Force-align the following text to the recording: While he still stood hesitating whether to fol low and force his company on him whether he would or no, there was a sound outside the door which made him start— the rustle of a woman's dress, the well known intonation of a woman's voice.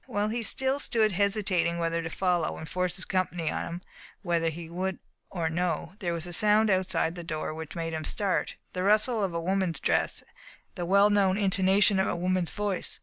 While 0.07 0.29
he 0.29 0.41
still 0.41 0.79
stood 0.79 1.11
hesitating 1.11 1.77
whether 1.77 2.01
to 2.01 2.09
fol 2.09 2.39
low 2.39 2.57
and 2.57 2.67
force 2.67 2.95
his 2.95 3.05
company 3.05 3.51
on 3.51 3.65
him 3.65 3.81
whether 4.23 4.49
he 4.49 4.67
would 4.67 4.97
or 5.29 5.47
no, 5.47 5.93
there 5.99 6.11
was 6.11 6.25
a 6.25 6.33
sound 6.33 6.71
outside 6.71 7.13
the 7.13 7.23
door 7.23 7.53
which 7.53 7.75
made 7.75 7.93
him 7.93 8.03
start— 8.03 8.55
the 8.73 8.81
rustle 8.81 9.23
of 9.23 9.35
a 9.35 9.39
woman's 9.39 9.79
dress, 9.79 10.23
the 10.73 10.87
well 10.87 11.11
known 11.11 11.37
intonation 11.37 11.99
of 11.99 12.07
a 12.07 12.15
woman's 12.15 12.49
voice. 12.49 12.99